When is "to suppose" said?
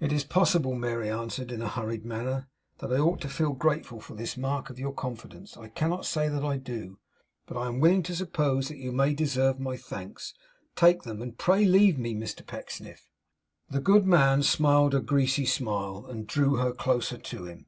8.02-8.72